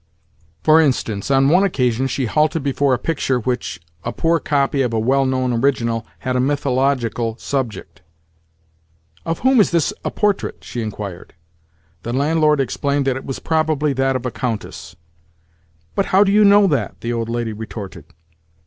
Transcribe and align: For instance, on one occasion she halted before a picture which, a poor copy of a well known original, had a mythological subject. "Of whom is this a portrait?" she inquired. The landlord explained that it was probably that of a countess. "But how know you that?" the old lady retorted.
For 0.63 0.81
instance, 0.81 1.29
on 1.29 1.47
one 1.49 1.61
occasion 1.63 2.07
she 2.07 2.25
halted 2.25 2.63
before 2.63 2.95
a 2.95 2.97
picture 2.97 3.39
which, 3.39 3.79
a 4.03 4.11
poor 4.11 4.39
copy 4.39 4.81
of 4.81 4.93
a 4.95 4.99
well 4.99 5.27
known 5.27 5.53
original, 5.53 6.07
had 6.17 6.35
a 6.35 6.39
mythological 6.39 7.37
subject. 7.37 8.01
"Of 9.27 9.41
whom 9.41 9.59
is 9.59 9.69
this 9.69 9.93
a 10.03 10.09
portrait?" 10.09 10.63
she 10.63 10.81
inquired. 10.81 11.35
The 12.01 12.13
landlord 12.13 12.59
explained 12.59 13.05
that 13.05 13.15
it 13.15 13.25
was 13.25 13.37
probably 13.37 13.93
that 13.93 14.15
of 14.15 14.25
a 14.25 14.31
countess. 14.31 14.95
"But 15.93 16.07
how 16.07 16.23
know 16.23 16.61
you 16.63 16.67
that?" 16.69 17.01
the 17.01 17.13
old 17.13 17.29
lady 17.29 17.53
retorted. 17.53 18.05